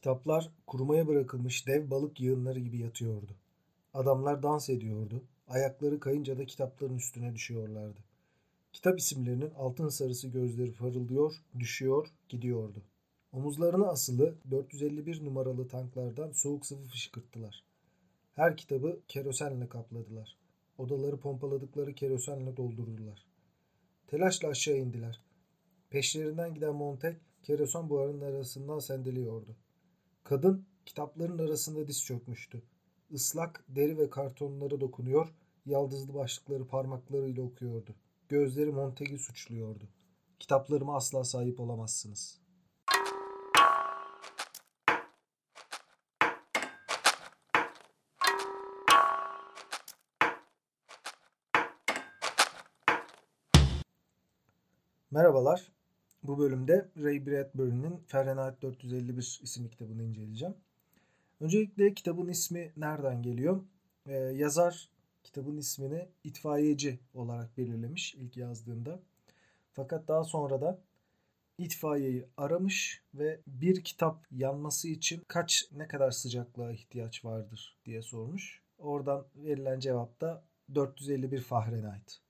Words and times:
Kitaplar 0.00 0.50
kurumaya 0.66 1.08
bırakılmış 1.08 1.66
dev 1.66 1.90
balık 1.90 2.20
yığınları 2.20 2.60
gibi 2.60 2.78
yatıyordu. 2.78 3.32
Adamlar 3.94 4.42
dans 4.42 4.70
ediyordu. 4.70 5.22
Ayakları 5.48 6.00
kayınca 6.00 6.38
da 6.38 6.46
kitapların 6.46 6.96
üstüne 6.96 7.34
düşüyorlardı. 7.34 8.00
Kitap 8.72 8.98
isimlerinin 8.98 9.50
altın 9.50 9.88
sarısı 9.88 10.28
gözleri 10.28 10.72
parıldıyor, 10.72 11.42
düşüyor, 11.58 12.08
gidiyordu. 12.28 12.82
Omuzlarına 13.32 13.86
asılı 13.86 14.34
451 14.50 15.24
numaralı 15.24 15.68
tanklardan 15.68 16.32
soğuk 16.32 16.66
sıvı 16.66 16.84
fışkırttılar. 16.84 17.64
Her 18.34 18.56
kitabı 18.56 19.00
kerosenle 19.08 19.68
kapladılar. 19.68 20.36
Odaları 20.78 21.16
pompaladıkları 21.16 21.94
kerosenle 21.94 22.56
doldurdular. 22.56 23.26
Telaşla 24.06 24.48
aşağı 24.48 24.76
indiler. 24.76 25.20
Peşlerinden 25.90 26.54
giden 26.54 26.74
Montek 26.74 27.16
kerosen 27.42 27.90
buharının 27.90 28.20
arasından 28.20 28.78
sendeliyordu. 28.78 29.56
Kadın 30.30 30.66
kitapların 30.86 31.38
arasında 31.38 31.88
diz 31.88 32.04
çökmüştü. 32.04 32.62
Islak 33.10 33.64
deri 33.68 33.98
ve 33.98 34.10
kartonlara 34.10 34.80
dokunuyor, 34.80 35.34
yaldızlı 35.66 36.14
başlıkları 36.14 36.66
parmaklarıyla 36.66 37.42
okuyordu. 37.42 37.94
Gözleri 38.28 38.72
Monteg'i 38.72 39.18
suçluyordu. 39.18 39.84
Kitaplarıma 40.38 40.96
asla 40.96 41.24
sahip 41.24 41.60
olamazsınız. 41.60 42.40
Merhabalar. 55.10 55.79
Bu 56.22 56.38
bölümde 56.38 56.88
Ray 57.02 57.26
Bradbury'nin 57.26 57.96
Fahrenheit 58.06 58.62
451 58.62 59.40
isimli 59.42 59.70
kitabını 59.70 60.02
inceleyeceğim. 60.02 60.54
Öncelikle 61.40 61.94
kitabın 61.94 62.28
ismi 62.28 62.72
nereden 62.76 63.22
geliyor? 63.22 63.60
Ee, 64.06 64.14
yazar 64.14 64.88
kitabın 65.22 65.56
ismini 65.56 66.08
itfaiyeci 66.24 66.98
olarak 67.14 67.58
belirlemiş 67.58 68.14
ilk 68.14 68.36
yazdığında. 68.36 69.00
Fakat 69.72 70.08
daha 70.08 70.24
sonra 70.24 70.60
da 70.60 70.80
itfaiyeyi 71.58 72.26
aramış 72.36 73.02
ve 73.14 73.40
bir 73.46 73.84
kitap 73.84 74.26
yanması 74.30 74.88
için 74.88 75.22
kaç 75.28 75.64
ne 75.72 75.88
kadar 75.88 76.10
sıcaklığa 76.10 76.72
ihtiyaç 76.72 77.24
vardır 77.24 77.78
diye 77.84 78.02
sormuş. 78.02 78.62
Oradan 78.78 79.26
verilen 79.36 79.80
cevap 79.80 80.20
da 80.20 80.44
451 80.74 81.40
Fahrenheit. 81.40 82.20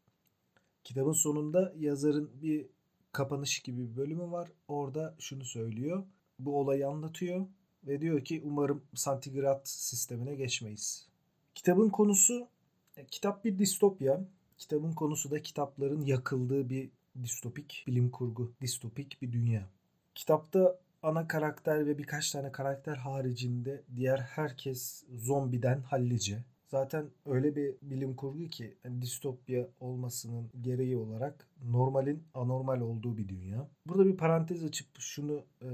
Kitabın 0.85 1.13
sonunda 1.13 1.73
yazarın 1.77 2.31
bir 2.43 2.67
kapanış 3.13 3.61
gibi 3.61 3.91
bir 3.91 3.97
bölümü 3.97 4.31
var. 4.31 4.49
Orada 4.69 5.15
şunu 5.19 5.45
söylüyor. 5.45 6.05
Bu 6.39 6.61
olayı 6.61 6.89
anlatıyor 6.89 7.47
ve 7.87 8.01
diyor 8.01 8.25
ki 8.25 8.43
umarım 8.45 8.83
santigrat 8.95 9.69
sistemine 9.69 10.35
geçmeyiz. 10.35 11.09
Kitabın 11.55 11.89
konusu 11.89 12.49
e, 12.97 13.07
kitap 13.07 13.45
bir 13.45 13.59
distopya. 13.59 14.21
Kitabın 14.59 14.93
konusu 14.93 15.31
da 15.31 15.43
kitapların 15.43 16.05
yakıldığı 16.05 16.69
bir 16.69 16.91
distopik 17.23 17.85
bilim 17.87 18.11
kurgu, 18.11 18.53
distopik 18.61 19.23
bir 19.23 19.33
dünya. 19.33 19.69
Kitapta 20.15 20.79
ana 21.03 21.29
karakter 21.29 21.87
ve 21.87 21.99
birkaç 21.99 22.31
tane 22.31 22.53
karakter 22.53 22.97
haricinde 22.97 23.83
diğer 23.97 24.19
herkes 24.19 25.05
zombiden 25.15 25.83
hallice. 25.83 26.45
Zaten 26.71 27.11
öyle 27.27 27.57
bir 27.57 27.75
bilim 27.83 28.17
kurgu 28.17 28.49
ki 28.49 28.77
yani 28.85 29.03
distopya 29.03 29.69
olmasının 29.81 30.51
gereği 30.61 30.97
olarak 30.97 31.49
normalin 31.65 32.23
anormal 32.35 32.81
olduğu 32.81 33.17
bir 33.17 33.29
dünya. 33.29 33.69
Burada 33.87 34.07
bir 34.07 34.17
parantez 34.17 34.65
açıp 34.65 34.87
şunu 34.99 35.45
e, 35.63 35.69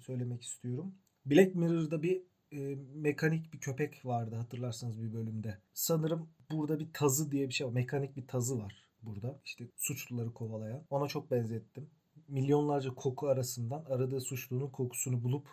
söylemek 0.00 0.42
istiyorum. 0.42 0.94
Black 1.26 1.54
Mirror'da 1.54 2.02
bir 2.02 2.22
e, 2.52 2.76
mekanik 2.94 3.52
bir 3.52 3.58
köpek 3.58 4.06
vardı 4.06 4.36
hatırlarsanız 4.36 5.02
bir 5.02 5.12
bölümde. 5.12 5.58
Sanırım 5.72 6.28
burada 6.50 6.80
bir 6.80 6.92
tazı 6.92 7.32
diye 7.32 7.48
bir 7.48 7.54
şey 7.54 7.66
var. 7.66 7.72
Mekanik 7.72 8.16
bir 8.16 8.26
tazı 8.26 8.58
var 8.58 8.88
burada. 9.02 9.40
İşte 9.44 9.64
suçluları 9.76 10.32
kovalayan. 10.32 10.82
Ona 10.90 11.08
çok 11.08 11.30
benzettim. 11.30 11.90
Milyonlarca 12.28 12.94
koku 12.94 13.28
arasından 13.28 13.84
aradığı 13.84 14.20
suçlunun 14.20 14.68
kokusunu 14.70 15.22
bulup 15.22 15.48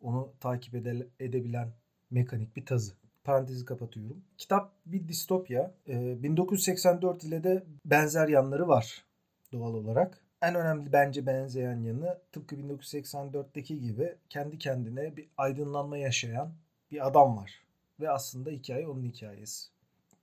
onu 0.00 0.32
takip 0.40 0.74
ede- 0.74 1.08
edebilen 1.20 1.72
mekanik 2.10 2.56
bir 2.56 2.66
tazı 2.66 3.03
parantezi 3.24 3.64
kapatıyorum. 3.64 4.24
Kitap 4.38 4.72
bir 4.86 5.08
distopya. 5.08 5.74
E, 5.88 6.22
1984 6.22 7.24
ile 7.24 7.44
de 7.44 7.64
benzer 7.84 8.28
yanları 8.28 8.68
var 8.68 9.04
doğal 9.52 9.74
olarak. 9.74 10.20
En 10.42 10.54
önemli 10.54 10.92
bence 10.92 11.26
benzeyen 11.26 11.80
yanı 11.80 12.18
tıpkı 12.32 12.56
1984'teki 12.56 13.80
gibi 13.80 14.14
kendi 14.30 14.58
kendine 14.58 15.16
bir 15.16 15.28
aydınlanma 15.36 15.98
yaşayan 15.98 16.52
bir 16.90 17.06
adam 17.06 17.36
var. 17.36 17.64
Ve 18.00 18.10
aslında 18.10 18.50
hikaye 18.50 18.88
onun 18.88 19.04
hikayesi. 19.04 19.68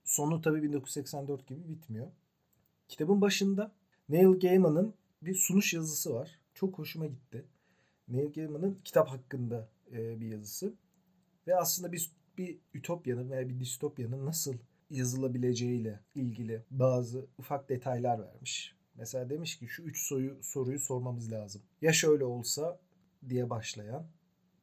Sonu 0.04 0.40
tabii 0.42 0.62
1984 0.62 1.46
gibi 1.46 1.68
bitmiyor. 1.68 2.06
Kitabın 2.88 3.20
başında 3.20 3.72
Neil 4.08 4.40
Gaiman'ın 4.40 4.94
bir 5.22 5.34
sunuş 5.34 5.74
yazısı 5.74 6.14
var. 6.14 6.38
Çok 6.54 6.78
hoşuma 6.78 7.06
gitti. 7.06 7.44
Neil 8.08 8.32
Gaiman'ın 8.32 8.78
kitap 8.84 9.08
hakkında 9.08 9.68
e, 9.92 10.20
bir 10.20 10.26
yazısı. 10.26 10.74
Ve 11.46 11.56
aslında 11.56 11.92
bir 11.92 12.10
bir 12.38 12.58
ütopyanın 12.74 13.30
veya 13.30 13.48
bir 13.48 13.60
distopyanın 13.60 14.26
nasıl 14.26 14.54
yazılabileceğiyle 14.90 16.00
ilgili 16.14 16.62
bazı 16.70 17.26
ufak 17.38 17.68
detaylar 17.68 18.18
vermiş. 18.18 18.74
Mesela 18.94 19.30
demiş 19.30 19.58
ki 19.58 19.68
şu 19.68 19.82
üç 19.82 19.98
soyu, 19.98 20.38
soruyu 20.42 20.78
sormamız 20.78 21.32
lazım. 21.32 21.62
Ya 21.82 21.92
şöyle 21.92 22.24
olsa 22.24 22.80
diye 23.28 23.50
başlayan, 23.50 24.06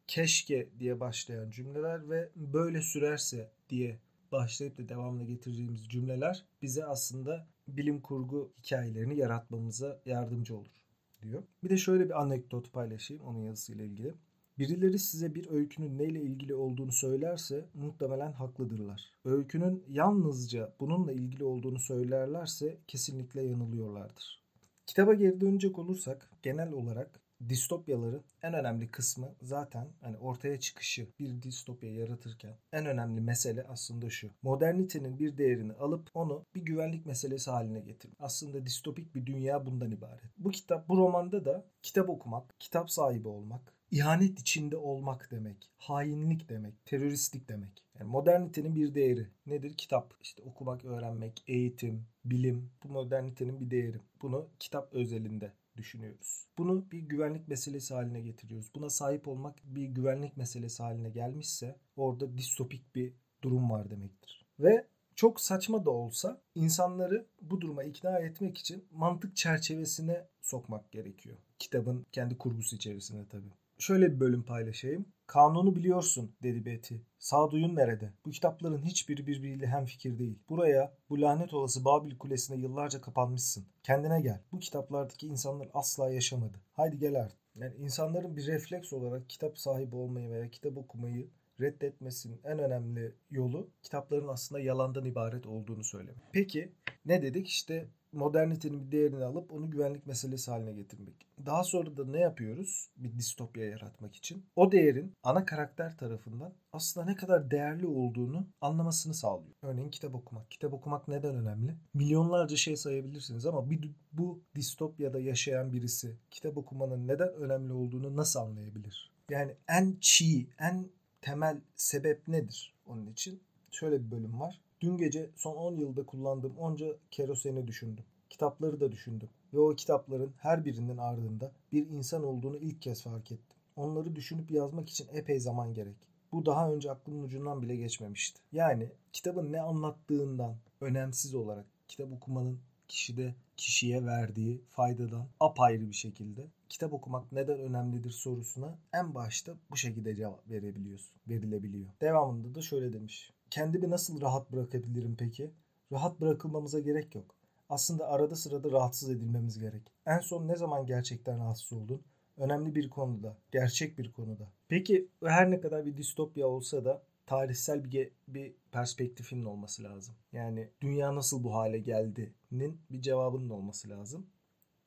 keşke 0.07 0.69
diye 0.79 0.99
başlayan 0.99 1.49
cümleler 1.49 2.09
ve 2.09 2.29
böyle 2.35 2.81
sürerse 2.81 3.51
diye 3.69 3.99
başlayıp 4.31 4.77
da 4.77 4.89
devamlı 4.89 5.23
getireceğimiz 5.23 5.89
cümleler 5.89 6.45
bize 6.61 6.85
aslında 6.85 7.47
bilim 7.67 8.01
kurgu 8.01 8.51
hikayelerini 8.63 9.17
yaratmamıza 9.17 10.01
yardımcı 10.05 10.57
olur 10.57 10.85
diyor. 11.21 11.43
Bir 11.63 11.69
de 11.69 11.77
şöyle 11.77 12.05
bir 12.05 12.21
anekdot 12.21 12.73
paylaşayım 12.73 13.23
onun 13.23 13.39
yazısıyla 13.39 13.85
ilgili. 13.85 14.13
Birileri 14.59 14.99
size 14.99 15.35
bir 15.35 15.49
öykünün 15.49 15.97
neyle 15.97 16.21
ilgili 16.21 16.55
olduğunu 16.55 16.91
söylerse 16.91 17.65
muhtemelen 17.73 18.31
haklıdırlar. 18.31 19.13
Öykünün 19.25 19.83
yalnızca 19.89 20.73
bununla 20.79 21.11
ilgili 21.11 21.43
olduğunu 21.43 21.79
söylerlerse 21.79 22.77
kesinlikle 22.87 23.41
yanılıyorlardır. 23.41 24.43
Kitaba 24.85 25.13
geri 25.13 25.41
dönecek 25.41 25.79
olursak 25.79 26.31
genel 26.41 26.71
olarak 26.71 27.21
distopyaların 27.49 28.23
en 28.43 28.53
önemli 28.53 28.87
kısmı 28.87 29.35
zaten 29.41 29.87
hani 30.01 30.17
ortaya 30.17 30.59
çıkışı 30.59 31.07
bir 31.19 31.41
distopya 31.41 31.93
yaratırken 31.93 32.57
en 32.73 32.85
önemli 32.85 33.21
mesele 33.21 33.63
aslında 33.63 34.09
şu. 34.09 34.29
Modernitenin 34.41 35.19
bir 35.19 35.37
değerini 35.37 35.73
alıp 35.73 36.09
onu 36.13 36.45
bir 36.55 36.61
güvenlik 36.61 37.05
meselesi 37.05 37.51
haline 37.51 37.79
getirmek. 37.79 38.17
Aslında 38.19 38.65
distopik 38.65 39.15
bir 39.15 39.25
dünya 39.25 39.65
bundan 39.65 39.91
ibaret. 39.91 40.31
Bu 40.37 40.51
kitap 40.51 40.89
bu 40.89 40.97
romanda 40.97 41.45
da 41.45 41.65
kitap 41.81 42.09
okumak, 42.09 42.59
kitap 42.59 42.91
sahibi 42.91 43.27
olmak, 43.27 43.73
ihanet 43.91 44.39
içinde 44.39 44.77
olmak 44.77 45.31
demek, 45.31 45.69
hainlik 45.77 46.49
demek, 46.49 46.85
teröristlik 46.85 47.49
demek. 47.49 47.83
Yani 47.99 48.09
modernitenin 48.09 48.75
bir 48.75 48.95
değeri 48.95 49.27
nedir? 49.45 49.77
Kitap. 49.77 50.13
İşte 50.21 50.43
okumak, 50.43 50.85
öğrenmek, 50.85 51.43
eğitim, 51.47 52.05
bilim. 52.25 52.71
Bu 52.83 52.89
modernitenin 52.89 53.59
bir 53.59 53.71
değeri. 53.71 53.97
Bunu 54.21 54.47
kitap 54.59 54.93
özelinde 54.93 55.53
düşünüyoruz. 55.79 56.47
Bunu 56.57 56.91
bir 56.91 56.99
güvenlik 56.99 57.47
meselesi 57.47 57.93
haline 57.93 58.21
getiriyoruz. 58.21 58.71
Buna 58.75 58.89
sahip 58.89 59.27
olmak 59.27 59.55
bir 59.63 59.85
güvenlik 59.85 60.37
meselesi 60.37 60.83
haline 60.83 61.09
gelmişse 61.09 61.75
orada 61.95 62.37
distopik 62.37 62.95
bir 62.95 63.13
durum 63.41 63.71
var 63.71 63.89
demektir. 63.89 64.45
Ve 64.59 64.87
çok 65.15 65.41
saçma 65.41 65.85
da 65.85 65.91
olsa 65.91 66.41
insanları 66.55 67.25
bu 67.41 67.61
duruma 67.61 67.83
ikna 67.83 68.19
etmek 68.19 68.57
için 68.57 68.85
mantık 68.91 69.35
çerçevesine 69.35 70.27
sokmak 70.41 70.91
gerekiyor. 70.91 71.37
Kitabın 71.59 72.05
kendi 72.11 72.37
kurgusu 72.37 72.75
içerisinde 72.75 73.27
tabii. 73.29 73.53
Şöyle 73.79 74.11
bir 74.11 74.19
bölüm 74.19 74.43
paylaşayım. 74.43 75.05
Kanunu 75.27 75.75
biliyorsun 75.75 76.31
dedi 76.43 76.65
Betty. 76.65 76.95
Sağduyun 77.19 77.75
nerede? 77.75 78.13
Bu 78.25 78.29
kitapların 78.29 78.85
hiçbiri 78.85 79.27
birbiriyle 79.27 79.67
hemfikir 79.67 80.19
değil. 80.19 80.39
Buraya, 80.49 80.93
bu 81.09 81.21
lanet 81.21 81.53
olası 81.53 81.85
Babil 81.85 82.17
Kulesi'ne 82.17 82.57
yıllarca 82.57 83.01
kapanmışsın. 83.01 83.65
Kendine 83.83 84.21
gel. 84.21 84.41
Bu 84.51 84.59
kitaplardaki 84.59 85.27
insanlar 85.27 85.69
asla 85.73 86.11
yaşamadı. 86.11 86.57
Haydi 86.73 86.97
gel 86.97 87.21
artık. 87.21 87.39
Yani 87.55 87.75
insanların 87.75 88.37
bir 88.37 88.47
refleks 88.47 88.93
olarak 88.93 89.29
kitap 89.29 89.57
sahibi 89.57 89.95
olmayı 89.95 90.29
veya 90.29 90.49
kitap 90.49 90.77
okumayı 90.77 91.29
reddetmesinin 91.61 92.41
en 92.43 92.59
önemli 92.59 93.15
yolu 93.31 93.69
kitapların 93.83 94.27
aslında 94.27 94.61
yalandan 94.61 95.05
ibaret 95.05 95.45
olduğunu 95.45 95.83
söylemek. 95.83 96.23
Peki 96.31 96.71
ne 97.05 97.21
dedik? 97.21 97.47
İşte 97.47 97.87
modernitenin 98.11 98.87
bir 98.87 98.91
değerini 98.91 99.23
alıp 99.23 99.53
onu 99.53 99.71
güvenlik 99.71 100.07
meselesi 100.07 100.51
haline 100.51 100.73
getirmek. 100.73 101.27
Daha 101.45 101.63
sonra 101.63 101.97
da 101.97 102.05
ne 102.05 102.19
yapıyoruz 102.19 102.89
bir 102.97 103.17
distopya 103.17 103.65
yaratmak 103.65 104.15
için? 104.15 104.45
O 104.55 104.71
değerin 104.71 105.13
ana 105.23 105.45
karakter 105.45 105.97
tarafından 105.97 106.53
aslında 106.73 107.05
ne 107.05 107.15
kadar 107.15 107.51
değerli 107.51 107.87
olduğunu 107.87 108.47
anlamasını 108.61 109.13
sağlıyor. 109.13 109.55
Örneğin 109.61 109.89
kitap 109.89 110.15
okumak. 110.15 110.51
Kitap 110.51 110.73
okumak 110.73 111.07
neden 111.07 111.35
önemli? 111.35 111.75
Milyonlarca 111.93 112.55
şey 112.55 112.75
sayabilirsiniz 112.75 113.45
ama 113.45 113.69
bir, 113.69 113.91
bu 114.13 114.41
distopyada 114.55 115.19
yaşayan 115.19 115.73
birisi 115.73 116.15
kitap 116.31 116.57
okumanın 116.57 117.07
neden 117.07 117.33
önemli 117.33 117.73
olduğunu 117.73 118.15
nasıl 118.15 118.39
anlayabilir? 118.39 119.11
Yani 119.29 119.55
en 119.67 119.97
çiğ, 120.01 120.47
en 120.59 120.89
temel 121.21 121.61
sebep 121.75 122.27
nedir 122.27 122.73
onun 122.85 123.07
için? 123.07 123.41
Şöyle 123.71 124.05
bir 124.05 124.11
bölüm 124.11 124.39
var. 124.39 124.61
Dün 124.81 124.97
gece 124.97 125.29
son 125.35 125.55
10 125.55 125.75
yılda 125.75 126.05
kullandığım 126.05 126.57
onca 126.57 126.95
keroseni 127.11 127.67
düşündüm. 127.67 128.05
Kitapları 128.29 128.79
da 128.79 128.91
düşündüm. 128.91 129.29
Ve 129.53 129.59
o 129.59 129.75
kitapların 129.75 130.33
her 130.37 130.65
birinin 130.65 130.97
ardında 130.97 131.51
bir 131.71 131.87
insan 131.87 132.23
olduğunu 132.23 132.57
ilk 132.57 132.81
kez 132.81 133.03
fark 133.03 133.31
ettim. 133.31 133.57
Onları 133.75 134.15
düşünüp 134.15 134.51
yazmak 134.51 134.89
için 134.89 135.07
epey 135.13 135.39
zaman 135.39 135.73
gerek. 135.73 135.95
Bu 136.31 136.45
daha 136.45 136.71
önce 136.71 136.91
aklımın 136.91 137.23
ucundan 137.23 137.61
bile 137.61 137.75
geçmemişti. 137.75 138.41
Yani 138.51 138.89
kitabın 139.13 139.51
ne 139.51 139.61
anlattığından 139.61 140.55
önemsiz 140.81 141.35
olarak 141.35 141.65
kitap 141.87 142.11
okumanın 142.11 142.59
kişide 142.87 143.35
kişiye 143.57 144.05
verdiği 144.05 144.61
faydadan 144.69 145.27
apayrı 145.39 145.89
bir 145.89 145.95
şekilde 145.95 146.47
kitap 146.69 146.93
okumak 146.93 147.31
neden 147.31 147.59
önemlidir 147.59 148.11
sorusuna 148.11 148.77
en 148.93 149.15
başta 149.15 149.53
bu 149.71 149.77
şekilde 149.77 150.15
cevap 150.15 150.49
verebiliyorsun, 150.49 151.11
verilebiliyor. 151.27 151.87
Devamında 152.01 152.55
da 152.55 152.61
şöyle 152.61 152.93
demiş. 152.93 153.31
Kendimi 153.51 153.89
nasıl 153.89 154.21
rahat 154.21 154.51
bırakabilirim 154.51 155.15
peki? 155.19 155.51
Rahat 155.91 156.21
bırakılmamıza 156.21 156.79
gerek 156.79 157.15
yok. 157.15 157.35
Aslında 157.69 158.07
arada 158.07 158.35
sırada 158.35 158.71
rahatsız 158.71 159.09
edilmemiz 159.09 159.59
gerek. 159.59 159.81
En 160.05 160.19
son 160.19 160.47
ne 160.47 160.55
zaman 160.55 160.85
gerçekten 160.85 161.39
rahatsız 161.39 161.73
oldun? 161.73 162.01
Önemli 162.37 162.75
bir 162.75 162.89
konuda, 162.89 163.37
gerçek 163.51 163.97
bir 163.97 164.11
konuda. 164.11 164.47
Peki 164.67 165.07
her 165.23 165.51
ne 165.51 165.61
kadar 165.61 165.85
bir 165.85 165.97
distopya 165.97 166.47
olsa 166.47 166.85
da 166.85 167.01
tarihsel 167.25 167.83
bir, 167.83 168.11
bir 168.27 168.53
perspektifinin 168.71 169.45
olması 169.45 169.83
lazım. 169.83 170.15
Yani 170.33 170.69
dünya 170.81 171.15
nasıl 171.15 171.43
bu 171.43 171.53
hale 171.53 171.79
geldi'nin 171.79 172.81
bir 172.91 173.01
cevabının 173.01 173.49
olması 173.49 173.89
lazım. 173.89 174.25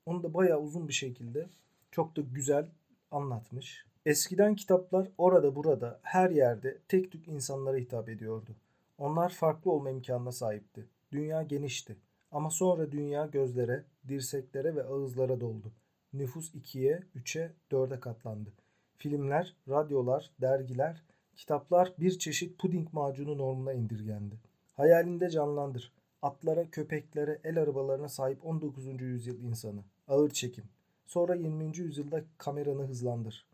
Onu 0.07 0.23
da 0.23 0.35
bayağı 0.35 0.61
uzun 0.61 0.89
bir 0.89 0.93
şekilde 0.93 1.49
çok 1.91 2.17
da 2.17 2.21
güzel 2.21 2.69
anlatmış. 3.11 3.87
Eskiden 4.07 4.55
kitaplar 4.55 5.09
orada 5.19 5.57
burada 5.57 6.01
her 6.03 6.31
yerde 6.31 6.79
tek 6.89 7.13
tük 7.13 7.29
insanlara 7.29 7.77
hitap 7.77 8.09
ediyordu. 8.09 8.57
Onlar 8.99 9.31
farklı 9.33 9.71
olma 9.71 9.91
imkanına 9.91 10.33
sahipti. 10.33 10.87
Dünya 11.13 11.43
genişti. 11.43 11.97
Ama 12.33 12.51
sonra 12.51 12.93
dünya 12.93 13.27
gözlere, 13.27 13.85
dirseklere 14.09 14.77
ve 14.77 14.85
ağızlara 14.85 15.41
doldu. 15.41 15.73
Nüfus 16.13 16.55
ikiye, 16.55 17.03
üçe, 17.15 17.53
dörde 17.71 18.01
katlandı. 18.01 18.53
Filmler, 18.97 19.57
radyolar, 19.69 20.31
dergiler, 20.41 21.03
kitaplar 21.37 21.93
bir 21.99 22.19
çeşit 22.19 22.59
puding 22.59 22.93
macunu 22.93 23.39
normuna 23.39 23.73
indirgendi. 23.73 24.35
Hayalinde 24.73 25.31
canlandır. 25.31 25.93
Atlara, 26.23 26.71
köpeklere, 26.71 27.39
el 27.45 27.59
arabalarına 27.63 28.09
sahip 28.09 28.47
19. 28.47 28.87
yüzyıl 29.01 29.39
insanı. 29.43 29.81
Ağır 30.09 30.31
çekim. 30.31 30.65
Sonra 31.07 31.35
20. 31.35 31.77
yüzyılda 31.77 32.25
kameranı 32.39 32.87
hızlandır. 32.87 33.52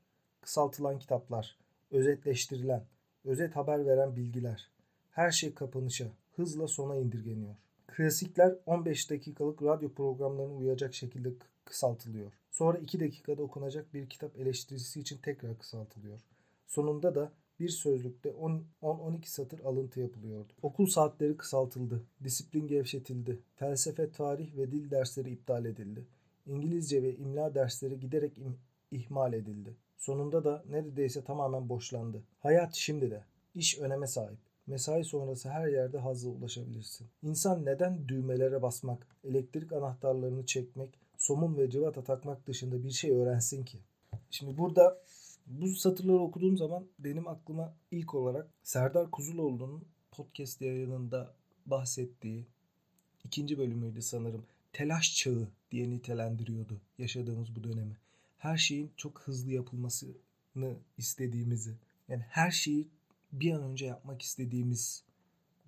Kısaltılan 0.48 0.98
kitaplar, 0.98 1.56
özetleştirilen, 1.90 2.84
özet 3.24 3.56
haber 3.56 3.86
veren 3.86 4.16
bilgiler. 4.16 4.70
Her 5.10 5.30
şey 5.30 5.54
kapanışa, 5.54 6.06
hızla 6.36 6.68
sona 6.68 6.96
indirgeniyor. 6.96 7.54
Klasikler 7.86 8.54
15 8.66 9.10
dakikalık 9.10 9.62
radyo 9.62 9.92
programlarına 9.92 10.54
uyacak 10.54 10.94
şekilde 10.94 11.32
kısaltılıyor. 11.64 12.32
Sonra 12.50 12.78
2 12.78 13.00
dakikada 13.00 13.42
okunacak 13.42 13.94
bir 13.94 14.08
kitap 14.08 14.36
eleştirisi 14.36 15.00
için 15.00 15.18
tekrar 15.18 15.58
kısaltılıyor. 15.58 16.20
Sonunda 16.66 17.14
da 17.14 17.32
bir 17.60 17.68
sözlükte 17.68 18.28
10-12 18.82 19.26
satır 19.26 19.60
alıntı 19.60 20.00
yapılıyordu. 20.00 20.52
Okul 20.62 20.86
saatleri 20.86 21.36
kısaltıldı, 21.36 22.04
disiplin 22.24 22.66
gevşetildi, 22.66 23.38
felsefe, 23.56 24.12
tarih 24.12 24.56
ve 24.56 24.72
dil 24.72 24.90
dersleri 24.90 25.30
iptal 25.30 25.64
edildi. 25.64 26.06
İngilizce 26.46 27.02
ve 27.02 27.16
imla 27.16 27.54
dersleri 27.54 28.00
giderek 28.00 28.38
im- 28.38 28.58
ihmal 28.90 29.32
edildi. 29.32 29.87
Sonunda 29.98 30.44
da 30.44 30.64
neredeyse 30.70 31.24
tamamen 31.24 31.68
boşlandı. 31.68 32.22
Hayat 32.40 32.74
şimdi 32.74 33.10
de. 33.10 33.24
İş 33.54 33.78
öneme 33.78 34.06
sahip. 34.06 34.38
Mesai 34.66 35.04
sonrası 35.04 35.50
her 35.50 35.68
yerde 35.68 35.98
hazla 35.98 36.30
ulaşabilirsin. 36.30 37.06
İnsan 37.22 37.64
neden 37.66 38.08
düğmelere 38.08 38.62
basmak, 38.62 39.06
elektrik 39.24 39.72
anahtarlarını 39.72 40.46
çekmek, 40.46 40.90
somun 41.16 41.56
ve 41.56 41.70
cıvata 41.70 42.04
takmak 42.04 42.46
dışında 42.46 42.84
bir 42.84 42.90
şey 42.90 43.10
öğrensin 43.10 43.64
ki? 43.64 43.78
Şimdi 44.30 44.58
burada 44.58 44.98
bu 45.46 45.68
satırları 45.68 46.18
okuduğum 46.18 46.56
zaman 46.56 46.84
benim 46.98 47.28
aklıma 47.28 47.74
ilk 47.90 48.14
olarak 48.14 48.48
Serdar 48.62 49.10
Kuzuloğlu'nun 49.10 49.84
podcast 50.10 50.60
yayınında 50.60 51.34
bahsettiği 51.66 52.46
ikinci 53.24 53.58
bölümüydü 53.58 54.02
sanırım. 54.02 54.44
Telaş 54.72 55.16
çağı 55.16 55.48
diye 55.70 55.90
nitelendiriyordu 55.90 56.80
yaşadığımız 56.98 57.56
bu 57.56 57.64
dönemi. 57.64 57.96
Her 58.38 58.56
şeyin 58.56 58.90
çok 58.96 59.20
hızlı 59.20 59.52
yapılmasını 59.52 60.76
istediğimizi, 60.98 61.76
yani 62.08 62.22
her 62.22 62.50
şeyi 62.50 62.88
bir 63.32 63.52
an 63.52 63.62
önce 63.62 63.86
yapmak 63.86 64.22
istediğimiz 64.22 65.04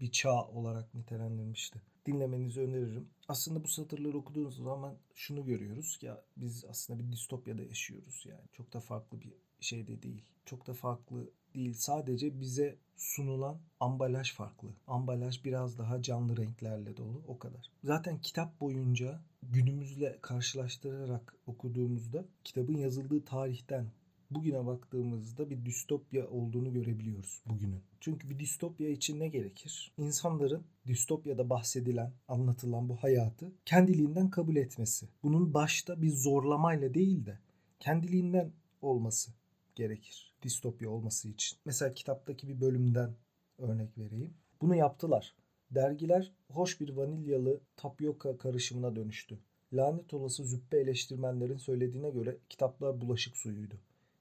bir 0.01 0.11
çağ 0.11 0.45
olarak 0.45 0.95
nitelendirmişti. 0.95 1.83
Dinlemenizi 2.07 2.61
öneririm. 2.61 3.09
Aslında 3.29 3.65
bu 3.65 3.69
satırları 3.69 4.19
okuduğunuz 4.19 4.57
zaman 4.57 4.97
şunu 5.15 5.45
görüyoruz 5.45 5.99
ya 6.03 6.25
biz 6.37 6.65
aslında 6.65 6.99
bir 6.99 7.13
distopyada 7.13 7.63
yaşıyoruz 7.63 8.25
yani. 8.29 8.45
Çok 8.53 8.73
da 8.73 8.81
farklı 8.81 9.21
bir 9.21 9.33
şey 9.61 9.87
de 9.87 10.03
değil. 10.03 10.23
Çok 10.45 10.67
da 10.67 10.75
farklı 10.75 11.31
değil. 11.55 11.73
Sadece 11.75 12.41
bize 12.41 12.77
sunulan 12.97 13.59
ambalaj 13.81 14.33
farklı. 14.33 14.69
Ambalaj 14.87 15.45
biraz 15.45 15.79
daha 15.79 16.03
canlı 16.03 16.37
renklerle 16.37 16.97
dolu 16.97 17.23
o 17.27 17.39
kadar. 17.39 17.71
Zaten 17.85 18.21
kitap 18.21 18.61
boyunca 18.61 19.21
günümüzle 19.43 20.19
karşılaştırarak 20.23 21.35
okuduğumuzda 21.47 22.25
kitabın 22.45 22.77
yazıldığı 22.77 23.25
tarihten 23.25 23.87
bugüne 24.31 24.67
baktığımızda 24.67 25.51
bir 25.51 25.65
distopya 25.65 26.29
olduğunu 26.29 26.73
görebiliyoruz 26.73 27.43
bugünün. 27.47 27.83
Çünkü 28.01 28.31
bir 28.31 28.39
distopya 28.39 28.89
için 28.89 29.21
ne 29.21 29.29
gerekir? 29.29 29.93
İnsanların 29.99 30.65
distopyada 30.87 31.51
bahsedilen, 31.51 32.13
anlatılan 32.29 32.89
bu 32.89 32.97
hayatı 32.97 33.53
kendiliğinden 33.65 34.31
kabul 34.31 34.57
etmesi. 34.57 35.09
Bunun 35.23 35.55
başta 35.55 36.03
bir 36.03 36.11
zorlamayla 36.11 36.95
değil 36.95 37.27
de 37.27 37.39
kendiliğinden 37.81 38.53
olması 38.83 39.33
gerekir 39.75 40.30
distopya 40.43 40.91
olması 40.91 41.29
için. 41.29 41.59
Mesela 41.65 41.95
kitaptaki 41.95 42.49
bir 42.49 42.61
bölümden 42.61 43.15
örnek 43.59 43.99
vereyim. 43.99 44.35
Bunu 44.61 44.75
yaptılar. 44.75 45.35
Dergiler 45.71 46.33
hoş 46.49 46.81
bir 46.81 46.89
vanilyalı 46.89 47.61
tapyoka 47.77 48.39
karışımına 48.39 48.97
dönüştü. 48.97 49.39
Lanet 49.73 50.15
olası 50.15 50.45
züppe 50.45 50.79
eleştirmenlerin 50.79 51.57
söylediğine 51.57 52.11
göre 52.11 52.39
kitaplar 52.49 53.01
bulaşık 53.01 53.37
suyuydu. 53.37 53.75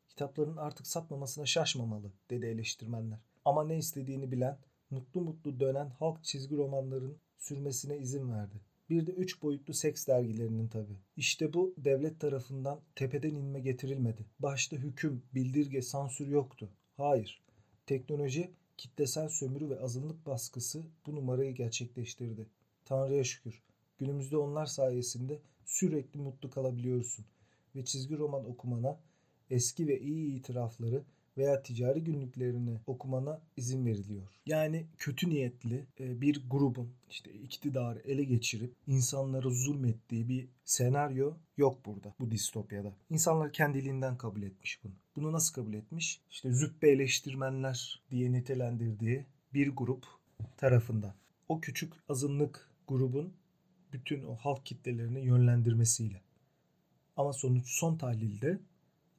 Kitapların 0.07 0.57
artık 0.57 0.87
satmamasına 0.87 1.45
şaşmamalı 1.45 2.11
dedi 2.29 2.45
eleştirmenler. 2.45 3.19
Ama 3.45 3.63
ne 3.63 3.77
istediğini 3.77 4.31
bilen, 4.31 4.57
mutlu 4.89 5.21
mutlu 5.21 5.59
dönen 5.59 5.89
halk 5.89 6.23
çizgi 6.23 6.57
romanların 6.57 7.17
sürmesine 7.37 7.97
izin 7.97 8.31
verdi. 8.31 8.61
Bir 8.89 9.07
de 9.07 9.11
üç 9.11 9.41
boyutlu 9.41 9.73
seks 9.73 10.07
dergilerinin 10.07 10.67
tabi. 10.67 10.93
İşte 11.17 11.53
bu 11.53 11.73
devlet 11.77 12.19
tarafından 12.19 12.79
tepeden 12.95 13.35
inme 13.35 13.59
getirilmedi. 13.59 14.25
Başta 14.39 14.75
hüküm, 14.77 15.23
bildirge, 15.35 15.81
sansür 15.81 16.27
yoktu. 16.27 16.69
Hayır. 16.97 17.41
Teknoloji, 17.85 18.51
kitlesel 18.77 19.29
sömürü 19.29 19.69
ve 19.69 19.79
azınlık 19.79 20.25
baskısı 20.25 20.83
bu 21.05 21.15
numarayı 21.15 21.55
gerçekleştirdi. 21.55 22.47
Tanrı'ya 22.85 23.23
şükür. 23.23 23.61
Günümüzde 23.97 24.37
onlar 24.37 24.65
sayesinde 24.65 25.39
sürekli 25.65 26.19
mutlu 26.19 26.49
kalabiliyorsun. 26.49 27.25
Ve 27.75 27.85
çizgi 27.85 28.17
roman 28.17 28.49
okumana 28.49 28.99
eski 29.49 29.87
ve 29.87 29.99
iyi 29.99 30.39
itirafları 30.39 31.03
veya 31.39 31.63
ticari 31.63 32.03
günlüklerini 32.03 32.79
okumana 32.87 33.41
izin 33.57 33.85
veriliyor. 33.85 34.27
Yani 34.45 34.85
kötü 34.97 35.29
niyetli 35.29 35.85
e, 35.99 36.21
bir 36.21 36.49
grubun 36.49 36.93
işte 37.09 37.33
iktidarı 37.33 37.99
ele 37.99 38.23
geçirip 38.23 38.75
insanlara 38.87 39.49
zulmettiği 39.49 40.29
bir 40.29 40.47
senaryo 40.65 41.33
yok 41.57 41.85
burada 41.85 42.13
bu 42.19 42.31
distopyada. 42.31 42.93
İnsanlar 43.09 43.53
kendiliğinden 43.53 44.17
kabul 44.17 44.41
etmiş 44.41 44.83
bunu. 44.83 44.93
Bunu 45.15 45.31
nasıl 45.31 45.53
kabul 45.53 45.73
etmiş? 45.73 46.21
İşte 46.29 46.51
züppe 46.51 46.89
eleştirmenler 46.89 48.01
diye 48.11 48.31
nitelendirdiği 48.31 49.25
bir 49.53 49.69
grup 49.69 50.05
tarafından. 50.57 51.13
O 51.49 51.61
küçük 51.61 51.93
azınlık 52.09 52.71
grubun 52.87 53.33
bütün 53.93 54.23
o 54.23 54.35
halk 54.35 54.65
kitlelerini 54.65 55.25
yönlendirmesiyle. 55.25 56.21
Ama 57.17 57.33
sonuç 57.33 57.67
son 57.67 57.97
tahlilde 57.97 58.59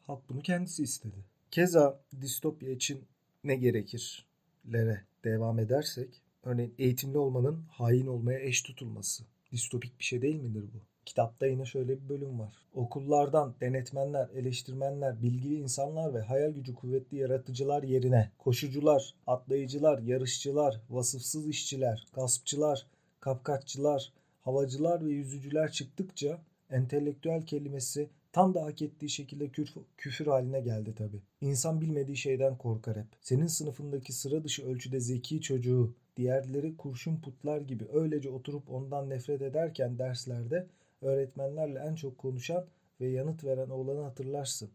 halk 0.07 0.29
bunu 0.29 0.43
kendisi 0.43 0.83
istedi. 0.83 1.25
Keza 1.51 2.01
distopya 2.21 2.71
için 2.71 3.05
ne 3.45 3.57
gerekir? 3.57 4.27
Lere 4.73 5.05
devam 5.25 5.59
edersek, 5.59 6.23
örneğin 6.43 6.75
eğitimli 6.79 7.19
olmanın 7.19 7.65
hain 7.71 8.07
olmaya 8.07 8.41
eş 8.41 8.63
tutulması. 8.63 9.25
Distopik 9.53 9.99
bir 9.99 10.05
şey 10.05 10.23
değil 10.23 10.41
midir 10.41 10.63
bu? 10.63 10.79
Kitapta 11.07 11.47
yine 11.47 11.65
şöyle 11.65 11.89
bir 11.89 12.09
bölüm 12.09 12.39
var. 12.39 12.53
Okullardan 12.75 13.55
denetmenler, 13.61 14.29
eleştirmenler, 14.29 15.23
bilgili 15.23 15.55
insanlar 15.55 16.15
ve 16.15 16.21
hayal 16.21 16.51
gücü 16.51 16.75
kuvvetli 16.75 17.17
yaratıcılar 17.17 17.83
yerine 17.83 18.31
koşucular, 18.39 19.15
atlayıcılar, 19.27 19.99
yarışçılar, 19.99 20.81
vasıfsız 20.91 21.49
işçiler, 21.49 22.07
gaspçılar, 22.13 22.87
kapkaççılar, 23.21 24.13
havacılar 24.41 25.07
ve 25.07 25.11
yüzücüler 25.11 25.73
çıktıkça 25.73 26.43
entelektüel 26.71 27.47
kelimesi 27.47 28.11
Tam 28.33 28.55
da 28.55 28.65
hak 28.65 28.83
ettiği 28.83 29.11
şekilde 29.11 29.49
küfür, 29.97 30.27
haline 30.27 30.61
geldi 30.61 30.95
tabi. 30.95 31.23
İnsan 31.41 31.81
bilmediği 31.81 32.17
şeyden 32.17 32.59
korkar 32.59 32.97
hep. 32.97 33.07
Senin 33.21 33.47
sınıfındaki 33.47 34.13
sıra 34.13 34.45
dışı 34.45 34.67
ölçüde 34.67 35.01
zeki 35.01 35.41
çocuğu, 35.41 35.95
diğerleri 36.17 36.77
kurşun 36.77 37.17
putlar 37.17 37.61
gibi 37.61 37.85
öylece 37.93 38.31
oturup 38.31 38.71
ondan 38.71 39.11
nefret 39.11 39.43
ederken 39.43 39.99
derslerde 39.99 40.67
öğretmenlerle 41.03 41.79
en 41.79 41.95
çok 41.95 42.19
konuşan 42.19 42.67
ve 43.01 43.09
yanıt 43.09 43.45
veren 43.45 43.71
oğlanı 43.71 44.03
hatırlarsın. 44.03 44.71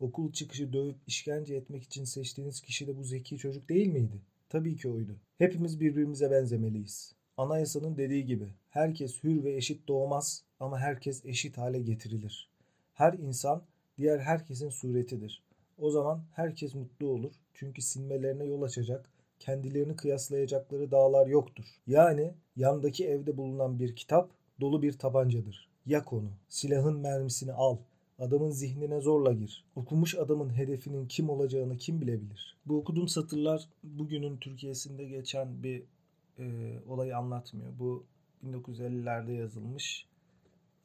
Okul 0.00 0.32
çıkışı 0.32 0.72
dövüp 0.72 0.96
işkence 1.06 1.54
etmek 1.54 1.82
için 1.82 2.04
seçtiğiniz 2.04 2.60
kişi 2.60 2.86
de 2.86 2.96
bu 2.96 3.04
zeki 3.04 3.38
çocuk 3.38 3.68
değil 3.68 3.88
miydi? 3.88 4.22
Tabii 4.48 4.76
ki 4.76 4.88
oydu. 4.88 5.16
Hepimiz 5.38 5.80
birbirimize 5.80 6.30
benzemeliyiz. 6.30 7.14
Anayasanın 7.36 7.96
dediği 7.96 8.26
gibi 8.26 8.54
herkes 8.70 9.22
hür 9.22 9.44
ve 9.44 9.56
eşit 9.56 9.88
doğmaz 9.88 10.44
ama 10.60 10.78
herkes 10.78 11.24
eşit 11.24 11.58
hale 11.58 11.80
getirilir. 11.80 12.57
Her 12.98 13.12
insan 13.12 13.62
diğer 13.98 14.18
herkesin 14.18 14.70
suretidir. 14.70 15.42
O 15.78 15.90
zaman 15.90 16.22
herkes 16.32 16.74
mutlu 16.74 17.08
olur 17.08 17.32
çünkü 17.54 17.82
sinmelerine 17.82 18.44
yol 18.44 18.62
açacak, 18.62 19.10
kendilerini 19.38 19.96
kıyaslayacakları 19.96 20.90
dağlar 20.90 21.26
yoktur. 21.26 21.64
Yani 21.86 22.34
yandaki 22.56 23.06
evde 23.06 23.36
bulunan 23.36 23.78
bir 23.78 23.96
kitap 23.96 24.30
dolu 24.60 24.82
bir 24.82 24.92
tabancadır. 24.92 25.68
Yak 25.86 26.12
onu, 26.12 26.30
silahın 26.48 26.98
mermisini 27.00 27.52
al, 27.52 27.76
Adamın 28.18 28.50
zihnine 28.50 29.00
zorla 29.00 29.32
gir. 29.32 29.64
Okumuş 29.76 30.14
adamın 30.14 30.50
hedefinin 30.50 31.08
kim 31.08 31.30
olacağını 31.30 31.76
kim 31.76 32.00
bilebilir? 32.00 32.56
Bu 32.66 32.78
okuduğum 32.78 33.08
satırlar 33.08 33.68
bugünün 33.82 34.36
Türkiye'sinde 34.36 35.04
geçen 35.04 35.62
bir 35.62 35.82
e, 36.38 36.74
olayı 36.88 37.16
anlatmıyor. 37.16 37.78
Bu 37.78 38.04
1950'lerde 38.44 39.32
yazılmış 39.32 40.06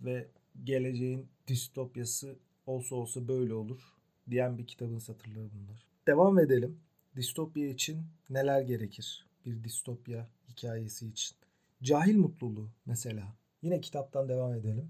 ve 0.02 0.28
geleceğin 0.64 1.28
distopyası 1.48 2.36
olsa 2.66 2.96
olsa 2.96 3.28
böyle 3.28 3.54
olur 3.54 3.94
diyen 4.30 4.58
bir 4.58 4.68
kitabın 4.68 5.00
satırları 5.00 5.50
bunlar. 5.54 5.88
Devam 6.08 6.40
edelim. 6.40 6.80
Distopya 7.16 7.68
için 7.68 8.02
neler 8.30 8.62
gerekir? 8.62 9.28
Bir 9.46 9.64
distopya 9.64 10.30
hikayesi 10.50 11.08
için. 11.08 11.38
Cahil 11.84 12.18
mutluluğu 12.18 12.70
mesela. 12.86 13.36
Yine 13.62 13.82
kitaptan 13.82 14.30
devam 14.30 14.54
edelim. 14.54 14.90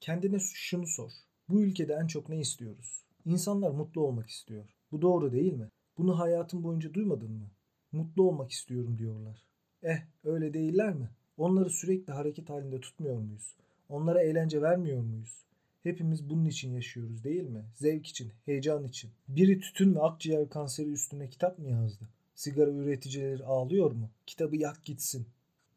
Kendine 0.00 0.38
şunu 0.38 0.86
sor. 0.86 1.10
Bu 1.48 1.62
ülkede 1.62 1.92
en 1.92 2.06
çok 2.06 2.28
ne 2.28 2.40
istiyoruz? 2.40 3.04
İnsanlar 3.24 3.70
mutlu 3.70 4.00
olmak 4.00 4.30
istiyor. 4.30 4.64
Bu 4.92 5.02
doğru 5.02 5.32
değil 5.32 5.52
mi? 5.52 5.70
Bunu 5.98 6.18
hayatın 6.18 6.62
boyunca 6.62 6.94
duymadın 6.94 7.30
mı? 7.30 7.50
Mutlu 7.92 8.28
olmak 8.28 8.50
istiyorum 8.50 8.98
diyorlar. 8.98 9.46
Eh 9.82 9.98
öyle 10.24 10.54
değiller 10.54 10.94
mi? 10.94 11.10
Onları 11.36 11.70
sürekli 11.70 12.12
hareket 12.12 12.50
halinde 12.50 12.80
tutmuyor 12.80 13.18
muyuz? 13.18 13.56
Onlara 13.88 14.22
eğlence 14.22 14.62
vermiyor 14.62 15.02
muyuz? 15.02 15.44
Hepimiz 15.84 16.30
bunun 16.30 16.44
için 16.44 16.72
yaşıyoruz 16.72 17.24
değil 17.24 17.42
mi? 17.42 17.64
Zevk 17.74 18.06
için, 18.06 18.32
heyecan 18.44 18.84
için. 18.84 19.10
Biri 19.28 19.60
tütün 19.60 19.94
ve 19.94 20.00
akciğer 20.00 20.48
kanseri 20.48 20.90
üstüne 20.90 21.28
kitap 21.28 21.58
mı 21.58 21.70
yazdı? 21.70 22.08
Sigara 22.34 22.70
üreticileri 22.70 23.44
ağlıyor 23.44 23.90
mu? 23.90 24.10
Kitabı 24.26 24.56
yak 24.56 24.84
gitsin. 24.84 25.26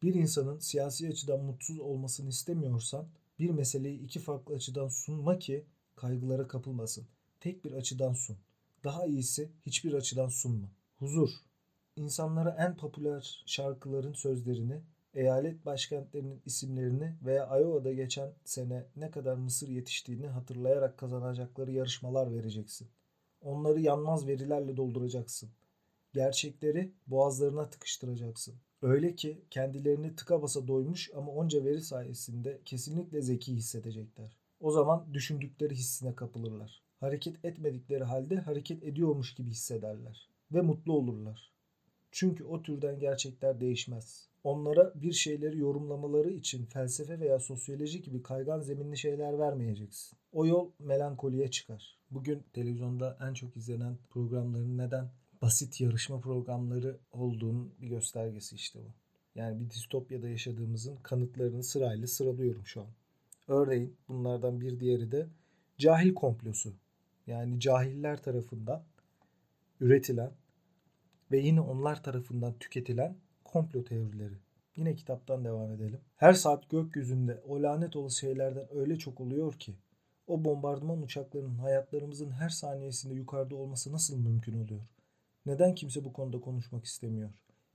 Bir 0.03 0.13
insanın 0.13 0.59
siyasi 0.59 1.07
açıdan 1.07 1.43
mutsuz 1.43 1.79
olmasını 1.79 2.29
istemiyorsan 2.29 3.07
bir 3.39 3.49
meseleyi 3.49 3.99
iki 3.99 4.19
farklı 4.19 4.55
açıdan 4.55 4.87
sunma 4.87 5.39
ki 5.39 5.63
kaygılara 5.95 6.47
kapılmasın. 6.47 7.07
Tek 7.39 7.65
bir 7.65 7.71
açıdan 7.71 8.13
sun. 8.13 8.37
Daha 8.83 9.05
iyisi 9.05 9.49
hiçbir 9.65 9.93
açıdan 9.93 10.29
sunma. 10.29 10.67
Huzur. 10.99 11.29
İnsanlara 11.95 12.55
en 12.59 12.77
popüler 12.77 13.43
şarkıların 13.45 14.13
sözlerini, 14.13 14.81
eyalet 15.17 15.65
başkentlerinin 15.65 16.41
isimlerini 16.45 17.15
veya 17.25 17.59
Iowa'da 17.59 17.93
geçen 17.93 18.33
sene 18.43 18.85
ne 18.95 19.11
kadar 19.11 19.35
mısır 19.35 19.67
yetiştiğini 19.67 20.27
hatırlayarak 20.27 20.97
kazanacakları 20.97 21.71
yarışmalar 21.71 22.33
vereceksin. 22.33 22.87
Onları 23.41 23.81
yanmaz 23.81 24.27
verilerle 24.27 24.77
dolduracaksın. 24.77 25.49
Gerçekleri 26.13 26.91
boğazlarına 27.07 27.69
tıkıştıracaksın. 27.69 28.55
Öyle 28.81 29.15
ki 29.15 29.41
kendilerini 29.49 30.15
tıka 30.15 30.41
basa 30.41 30.67
doymuş 30.67 31.11
ama 31.15 31.31
onca 31.31 31.65
veri 31.65 31.81
sayesinde 31.81 32.61
kesinlikle 32.65 33.21
zeki 33.21 33.53
hissedecekler. 33.53 34.37
O 34.59 34.71
zaman 34.71 35.13
düşündükleri 35.13 35.75
hissine 35.75 36.15
kapılırlar. 36.15 36.83
Hareket 36.99 37.45
etmedikleri 37.45 38.03
halde 38.03 38.35
hareket 38.35 38.83
ediyormuş 38.83 39.35
gibi 39.35 39.49
hissederler 39.49 40.29
ve 40.51 40.61
mutlu 40.61 40.93
olurlar. 40.93 41.53
Çünkü 42.11 42.43
o 42.43 42.63
türden 42.63 42.99
gerçekler 42.99 43.61
değişmez. 43.61 44.29
Onlara 44.47 44.93
bir 44.95 45.13
şeyleri 45.13 45.59
yorumlamaları 45.59 46.29
için 46.29 46.65
felsefe 46.65 47.19
veya 47.19 47.39
sosyoloji 47.39 48.01
gibi 48.01 48.23
kaygan 48.23 48.59
zeminli 48.59 48.97
şeyler 48.97 49.39
vermeyeceksin. 49.39 50.17
O 50.31 50.45
yol 50.45 50.71
melankoliye 50.79 51.51
çıkar. 51.51 51.97
Bugün 52.11 52.43
televizyonda 52.53 53.17
en 53.21 53.33
çok 53.33 53.57
izlenen 53.57 53.97
programların 54.09 54.77
neden 54.77 55.11
basit 55.41 55.81
yarışma 55.81 56.19
programları 56.19 56.97
olduğunun 57.11 57.73
bir 57.81 57.87
göstergesi 57.87 58.55
işte 58.55 58.79
bu. 58.79 58.93
Yani 59.35 59.59
bir 59.59 59.69
distopyada 59.69 60.29
yaşadığımızın 60.29 60.95
kanıtlarını 60.95 61.63
sırayla 61.63 62.07
sıralıyorum 62.07 62.65
şu 62.65 62.81
an. 62.81 62.89
Örneğin 63.47 63.95
bunlardan 64.07 64.61
bir 64.61 64.79
diğeri 64.79 65.11
de 65.11 65.27
cahil 65.77 66.13
komplosu. 66.13 66.73
Yani 67.27 67.59
cahiller 67.59 68.23
tarafından 68.23 68.83
üretilen 69.79 70.31
ve 71.31 71.39
yine 71.39 71.61
onlar 71.61 72.03
tarafından 72.03 72.53
tüketilen 72.59 73.15
komplo 73.47 73.83
teorileri. 73.83 74.33
Yine 74.75 74.95
kitaptan 74.95 75.45
devam 75.45 75.71
edelim. 75.71 75.99
Her 76.15 76.33
saat 76.33 76.69
gökyüzünde 76.69 77.41
o 77.47 77.63
lanet 77.63 77.95
olası 77.95 78.19
şeylerden 78.19 78.67
öyle 78.75 78.95
çok 78.95 79.21
oluyor 79.21 79.53
ki 79.53 79.75
o 80.27 80.45
bombardıman 80.45 81.01
uçaklarının 81.01 81.57
hayatlarımızın 81.57 82.31
her 82.31 82.49
saniyesinde 82.49 83.13
yukarıda 83.13 83.55
olması 83.55 83.91
nasıl 83.91 84.17
mümkün 84.17 84.63
oluyor? 84.63 84.81
Neden 85.45 85.75
kimse 85.75 86.05
bu 86.05 86.13
konuda 86.13 86.39
konuşmak 86.39 86.85
istemiyor? 86.85 87.29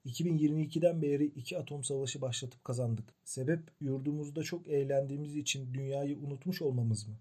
2022'den 0.06 1.02
beri 1.02 1.24
iki 1.24 1.58
atom 1.58 1.84
savaşı 1.84 2.20
başlatıp 2.20 2.64
kazandık. 2.64 3.14
Sebep 3.24 3.60
yurdumuzda 3.80 4.42
çok 4.42 4.68
eğlendiğimiz 4.68 5.36
için 5.36 5.74
dünyayı 5.74 6.18
unutmuş 6.18 6.62
olmamız 6.62 7.08
mı? 7.08 7.14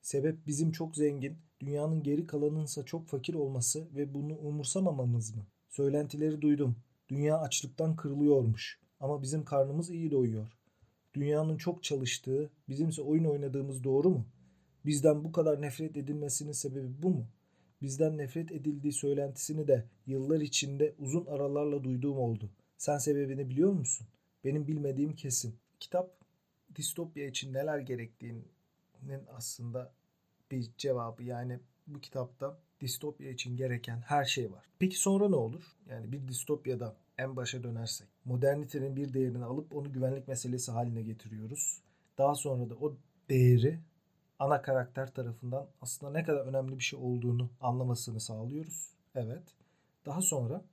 Sebep 0.00 0.46
bizim 0.46 0.72
çok 0.72 0.96
zengin, 0.96 1.38
dünyanın 1.60 2.02
geri 2.02 2.26
kalanınsa 2.26 2.84
çok 2.84 3.06
fakir 3.06 3.34
olması 3.34 3.96
ve 3.96 4.14
bunu 4.14 4.36
umursamamamız 4.36 5.36
mı? 5.36 5.46
Söylentileri 5.68 6.42
duydum. 6.42 6.76
Dünya 7.12 7.38
açlıktan 7.38 7.96
kırılıyormuş. 7.96 8.80
Ama 9.00 9.22
bizim 9.22 9.44
karnımız 9.44 9.90
iyi 9.90 10.10
doyuyor. 10.10 10.52
Dünyanın 11.14 11.56
çok 11.56 11.82
çalıştığı, 11.82 12.50
bizimse 12.68 13.02
oyun 13.02 13.24
oynadığımız 13.24 13.84
doğru 13.84 14.10
mu? 14.10 14.26
Bizden 14.86 15.24
bu 15.24 15.32
kadar 15.32 15.62
nefret 15.62 15.96
edilmesinin 15.96 16.52
sebebi 16.52 17.02
bu 17.02 17.10
mu? 17.10 17.26
bizden 17.82 18.18
nefret 18.18 18.52
edildiği 18.52 18.92
söylentisini 18.92 19.68
de 19.68 19.84
yıllar 20.06 20.40
içinde 20.40 20.94
uzun 20.98 21.26
aralarla 21.26 21.84
duyduğum 21.84 22.18
oldu. 22.18 22.50
Sen 22.78 22.98
sebebini 22.98 23.50
biliyor 23.50 23.72
musun? 23.72 24.06
Benim 24.44 24.66
bilmediğim 24.66 25.16
kesin. 25.16 25.54
Kitap 25.80 26.10
distopya 26.76 27.26
için 27.26 27.52
neler 27.52 27.78
gerektiğinin 27.78 28.44
aslında 29.36 29.92
bir 30.50 30.70
cevabı. 30.78 31.22
Yani 31.22 31.60
bu 31.86 32.00
kitapta 32.00 32.58
distopya 32.82 33.30
için 33.30 33.56
gereken 33.56 34.00
her 34.00 34.24
şey 34.24 34.52
var. 34.52 34.64
Peki 34.78 34.96
sonra 34.98 35.28
ne 35.28 35.36
olur? 35.36 35.62
Yani 35.90 36.12
bir 36.12 36.28
distopyada 36.28 36.96
en 37.18 37.36
başa 37.36 37.62
dönersek 37.62 38.08
modernitenin 38.24 38.96
bir 38.96 39.14
değerini 39.14 39.44
alıp 39.44 39.76
onu 39.76 39.92
güvenlik 39.92 40.28
meselesi 40.28 40.72
haline 40.72 41.02
getiriyoruz. 41.02 41.82
Daha 42.18 42.34
sonra 42.34 42.70
da 42.70 42.74
o 42.74 42.96
değeri 43.28 43.80
ana 44.38 44.62
karakter 44.62 45.14
tarafından 45.14 45.66
aslında 45.80 46.12
ne 46.12 46.24
kadar 46.24 46.46
önemli 46.46 46.78
bir 46.78 46.82
şey 46.82 46.98
olduğunu 46.98 47.50
anlamasını 47.60 48.20
sağlıyoruz. 48.20 48.90
Evet. 49.14 49.42
Daha 50.06 50.22
sonra 50.22 50.64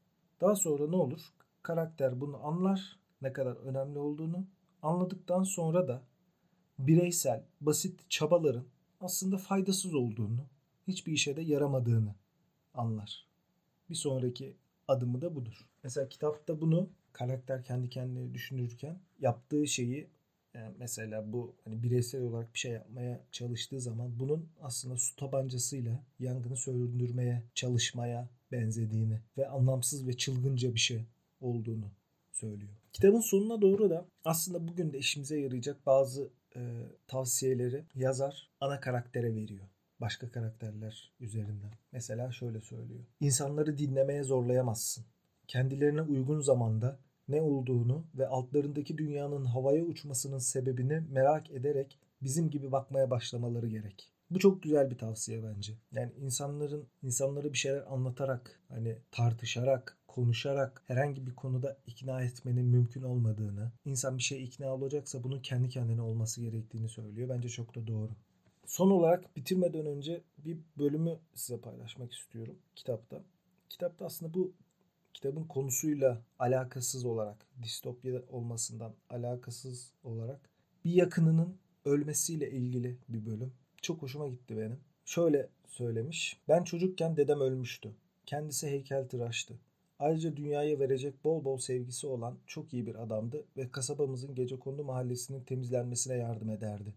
daha 0.41 0.55
sonra 0.55 0.87
ne 0.87 0.95
olur? 0.95 1.21
Karakter 1.61 2.21
bunu 2.21 2.45
anlar 2.45 2.99
ne 3.21 3.33
kadar 3.33 3.55
önemli 3.55 3.99
olduğunu. 3.99 4.45
Anladıktan 4.81 5.43
sonra 5.43 5.87
da 5.87 6.03
bireysel, 6.79 7.43
basit 7.61 8.09
çabaların 8.09 8.65
aslında 9.01 9.37
faydasız 9.37 9.95
olduğunu, 9.95 10.45
hiçbir 10.89 11.13
işe 11.13 11.35
de 11.35 11.41
yaramadığını 11.41 12.15
anlar. 12.73 13.27
Bir 13.89 13.95
sonraki 13.95 14.55
adımı 14.87 15.21
da 15.21 15.35
budur. 15.35 15.69
Mesela 15.83 16.09
kitapta 16.09 16.61
bunu 16.61 16.89
karakter 17.13 17.63
kendi 17.63 17.89
kendine 17.89 18.33
düşünürken 18.33 18.99
yaptığı 19.19 19.67
şeyi 19.67 20.07
yani 20.53 20.75
mesela 20.79 21.33
bu 21.33 21.55
hani 21.63 21.83
bireysel 21.83 22.21
olarak 22.21 22.53
bir 22.53 22.59
şey 22.59 22.71
yapmaya 22.71 23.25
çalıştığı 23.31 23.81
zaman 23.81 24.19
bunun 24.19 24.49
aslında 24.61 24.97
su 24.97 25.15
tabancasıyla 25.15 26.03
yangını 26.19 26.57
söndürmeye 26.57 27.43
çalışmaya 27.55 28.29
benzediğini 28.51 29.19
ve 29.37 29.47
anlamsız 29.47 30.07
ve 30.07 30.17
çılgınca 30.17 30.73
bir 30.73 30.79
şey 30.79 31.05
olduğunu 31.41 31.91
söylüyor. 32.31 32.71
Kitabın 32.93 33.21
sonuna 33.21 33.61
doğru 33.61 33.89
da 33.89 34.05
aslında 34.25 34.67
bugün 34.67 34.93
de 34.93 34.97
işimize 34.97 35.39
yarayacak 35.39 35.85
bazı 35.85 36.29
e, 36.55 36.61
tavsiyeleri 37.07 37.83
yazar 37.95 38.49
ana 38.59 38.79
karaktere 38.79 39.35
veriyor. 39.35 39.65
Başka 40.01 40.31
karakterler 40.31 41.13
üzerinden. 41.19 41.71
Mesela 41.91 42.31
şöyle 42.31 42.61
söylüyor. 42.61 43.05
İnsanları 43.19 43.77
dinlemeye 43.77 44.23
zorlayamazsın. 44.23 45.05
Kendilerine 45.47 46.01
uygun 46.01 46.41
zamanda 46.41 46.99
ne 47.27 47.41
olduğunu 47.41 48.05
ve 48.15 48.27
altlarındaki 48.27 48.97
dünyanın 48.97 49.45
havaya 49.45 49.83
uçmasının 49.83 50.37
sebebini 50.37 50.99
merak 51.09 51.51
ederek 51.51 51.99
bizim 52.21 52.49
gibi 52.49 52.71
bakmaya 52.71 53.09
başlamaları 53.09 53.67
gerek. 53.67 54.13
Bu 54.29 54.39
çok 54.39 54.63
güzel 54.63 54.91
bir 54.91 54.97
tavsiye 54.97 55.43
bence. 55.43 55.73
Yani 55.91 56.11
insanların 56.13 56.87
insanlara 57.03 57.53
bir 57.53 57.57
şeyler 57.57 57.93
anlatarak, 57.93 58.61
hani 58.67 58.97
tartışarak, 59.11 59.97
konuşarak 60.07 60.83
herhangi 60.87 61.27
bir 61.27 61.35
konuda 61.35 61.77
ikna 61.87 62.21
etmenin 62.21 62.65
mümkün 62.65 63.01
olmadığını, 63.01 63.71
insan 63.85 64.17
bir 64.17 64.23
şeye 64.23 64.41
ikna 64.41 64.73
olacaksa 64.73 65.23
bunun 65.23 65.39
kendi 65.41 65.69
kendine 65.69 66.01
olması 66.01 66.41
gerektiğini 66.41 66.89
söylüyor. 66.89 67.29
Bence 67.29 67.49
çok 67.49 67.75
da 67.75 67.87
doğru. 67.87 68.11
Son 68.69 68.89
olarak 68.89 69.35
bitirmeden 69.35 69.85
önce 69.85 70.21
bir 70.37 70.57
bölümü 70.77 71.19
size 71.33 71.61
paylaşmak 71.61 72.13
istiyorum 72.13 72.55
kitapta. 72.75 73.23
Kitapta 73.69 74.05
aslında 74.05 74.33
bu 74.33 74.53
kitabın 75.13 75.43
konusuyla 75.43 76.21
alakasız 76.39 77.05
olarak, 77.05 77.47
distopya 77.63 78.21
olmasından 78.29 78.93
alakasız 79.09 79.93
olarak 80.03 80.49
bir 80.85 80.91
yakınının 80.91 81.57
ölmesiyle 81.85 82.51
ilgili 82.51 82.97
bir 83.09 83.25
bölüm. 83.25 83.53
Çok 83.81 84.01
hoşuma 84.01 84.27
gitti 84.27 84.57
benim. 84.57 84.79
Şöyle 85.05 85.49
söylemiş. 85.67 86.39
Ben 86.47 86.63
çocukken 86.63 87.17
dedem 87.17 87.41
ölmüştü. 87.41 87.91
Kendisi 88.25 88.67
heykeltıraştı. 88.67 89.59
Ayrıca 89.99 90.37
dünyaya 90.37 90.79
verecek 90.79 91.23
bol 91.23 91.43
bol 91.43 91.57
sevgisi 91.57 92.07
olan 92.07 92.37
çok 92.47 92.73
iyi 92.73 92.87
bir 92.87 93.03
adamdı 93.03 93.45
ve 93.57 93.71
kasabamızın 93.71 94.35
gecekondu 94.35 94.83
mahallesinin 94.83 95.43
temizlenmesine 95.43 96.15
yardım 96.15 96.49
ederdi. 96.49 96.93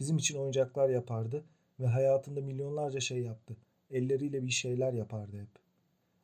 Bizim 0.00 0.16
için 0.16 0.38
oyuncaklar 0.38 0.88
yapardı 0.88 1.44
ve 1.80 1.86
hayatında 1.86 2.40
milyonlarca 2.40 3.00
şey 3.00 3.22
yaptı. 3.22 3.56
Elleriyle 3.90 4.46
bir 4.46 4.50
şeyler 4.50 4.92
yapardı 4.92 5.40
hep. 5.40 5.48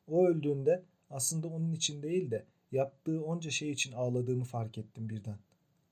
O 0.08 0.26
öldüğünde 0.26 0.82
aslında 1.10 1.48
onun 1.48 1.72
için 1.72 2.02
değil 2.02 2.30
de 2.30 2.44
yaptığı 2.72 3.24
onca 3.24 3.50
şey 3.50 3.70
için 3.70 3.92
ağladığımı 3.92 4.44
fark 4.44 4.78
ettim 4.78 5.08
birden. 5.08 5.38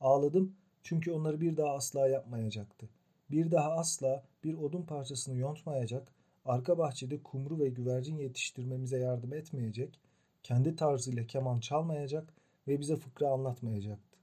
Ağladım 0.01 0.57
çünkü 0.83 1.13
onları 1.13 1.41
bir 1.41 1.57
daha 1.57 1.75
asla 1.75 2.09
yapmayacaktı. 2.09 2.89
Bir 3.31 3.51
daha 3.51 3.73
asla 3.73 4.25
bir 4.45 4.55
odun 4.55 4.83
parçasını 4.83 5.37
yontmayacak, 5.37 6.13
arka 6.45 6.79
bahçede 6.79 7.23
kumru 7.23 7.59
ve 7.59 7.69
güvercin 7.69 8.19
yetiştirmemize 8.19 8.99
yardım 8.99 9.33
etmeyecek, 9.33 10.01
kendi 10.43 10.77
tarzıyla 10.77 11.27
keman 11.27 11.61
çalmayacak 11.61 12.35
ve 12.69 12.81
bize 12.81 12.97
fıkra 12.97 13.29
anlatmayacaktı. 13.29 14.19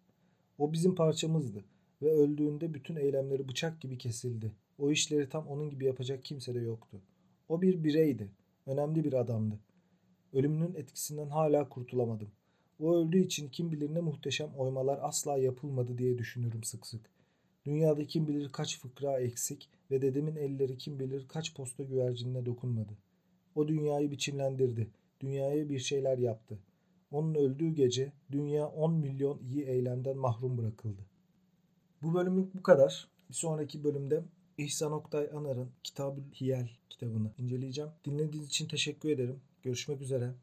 O 0.57 0.73
bizim 0.73 0.95
parçamızdı 0.95 1.63
ve 2.01 2.11
öldüğünde 2.11 2.73
bütün 2.73 2.95
eylemleri 2.95 3.49
bıçak 3.49 3.81
gibi 3.81 3.97
kesildi. 3.97 4.51
O 4.79 4.91
işleri 4.91 5.29
tam 5.29 5.47
onun 5.47 5.69
gibi 5.69 5.85
yapacak 5.85 6.23
kimse 6.23 6.55
de 6.55 6.59
yoktu. 6.59 7.01
O 7.49 7.61
bir 7.61 7.83
bireydi. 7.83 8.31
Önemli 8.65 9.03
bir 9.03 9.13
adamdı. 9.13 9.59
Ölümünün 10.33 10.73
etkisinden 10.73 11.29
hala 11.29 11.69
kurtulamadım. 11.69 12.31
O 12.79 12.95
öldüğü 12.95 13.19
için 13.19 13.49
kim 13.49 13.71
bilir 13.71 13.93
ne 13.93 14.01
muhteşem 14.01 14.49
oymalar 14.57 14.99
asla 15.01 15.37
yapılmadı 15.37 15.97
diye 15.97 16.17
düşünürüm 16.17 16.63
sık 16.63 16.87
sık. 16.87 17.01
Dünyada 17.65 18.07
kim 18.07 18.27
bilir 18.27 18.51
kaç 18.51 18.79
fıkra 18.79 19.19
eksik 19.19 19.69
ve 19.91 20.01
dedemin 20.01 20.35
elleri 20.35 20.77
kim 20.77 20.99
bilir 20.99 21.27
kaç 21.27 21.55
posta 21.55 21.83
güvercinine 21.83 22.45
dokunmadı. 22.45 22.93
O 23.55 23.67
dünyayı 23.67 24.11
biçimlendirdi. 24.11 24.87
Dünyaya 25.21 25.69
bir 25.69 25.79
şeyler 25.79 26.17
yaptı. 26.17 26.59
Onun 27.11 27.35
öldüğü 27.35 27.69
gece 27.69 28.11
dünya 28.31 28.67
10 28.67 28.93
milyon 28.93 29.39
iyi 29.39 29.63
eylemden 29.63 30.17
mahrum 30.17 30.57
bırakıldı. 30.57 31.10
Bu 32.01 32.13
bölümlük 32.13 32.55
bu 32.55 32.63
kadar. 32.63 33.07
Bir 33.29 33.33
sonraki 33.33 33.83
bölümde 33.83 34.23
İhsan 34.57 34.91
Oktay 34.91 35.29
Anar'ın 35.35 35.69
Kitab-ı 35.83 36.21
Hiyel 36.41 36.69
kitabını 36.89 37.31
inceleyeceğim. 37.37 37.91
Dinlediğiniz 38.05 38.49
için 38.49 38.67
teşekkür 38.67 39.09
ederim. 39.09 39.41
Görüşmek 39.63 40.01
üzere. 40.01 40.33